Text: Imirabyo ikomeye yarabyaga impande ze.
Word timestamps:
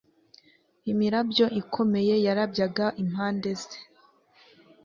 Imirabyo 0.91 1.45
ikomeye 1.61 2.13
yarabyaga 2.25 2.85
impande 3.03 3.51
ze. 3.61 3.79